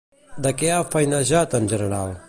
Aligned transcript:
De 0.45 0.53
què 0.61 0.71
ha 0.77 0.79
feinejat 0.95 1.55
en 1.61 1.71
general? 1.77 2.19